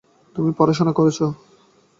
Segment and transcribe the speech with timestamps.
[0.35, 1.25] তুমি পড়াশোনা করেছো?